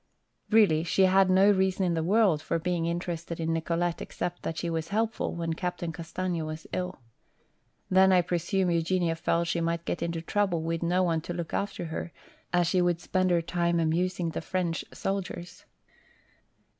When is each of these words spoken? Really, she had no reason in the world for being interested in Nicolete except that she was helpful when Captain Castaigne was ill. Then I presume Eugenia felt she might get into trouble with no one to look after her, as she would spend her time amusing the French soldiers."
Really, 0.49 0.83
she 0.83 1.03
had 1.05 1.29
no 1.29 1.51
reason 1.51 1.85
in 1.85 1.93
the 1.93 2.01
world 2.01 2.41
for 2.41 2.57
being 2.57 2.87
interested 2.87 3.39
in 3.39 3.53
Nicolete 3.53 4.01
except 4.01 4.41
that 4.41 4.57
she 4.57 4.67
was 4.67 4.87
helpful 4.87 5.35
when 5.35 5.53
Captain 5.53 5.91
Castaigne 5.91 6.41
was 6.41 6.65
ill. 6.73 6.97
Then 7.87 8.11
I 8.11 8.23
presume 8.23 8.71
Eugenia 8.71 9.15
felt 9.15 9.47
she 9.47 9.61
might 9.61 9.85
get 9.85 10.01
into 10.01 10.19
trouble 10.23 10.63
with 10.63 10.81
no 10.81 11.03
one 11.03 11.21
to 11.21 11.35
look 11.35 11.53
after 11.53 11.85
her, 11.85 12.11
as 12.51 12.65
she 12.65 12.81
would 12.81 12.99
spend 12.99 13.29
her 13.29 13.43
time 13.43 13.79
amusing 13.79 14.31
the 14.31 14.41
French 14.41 14.83
soldiers." 14.91 15.65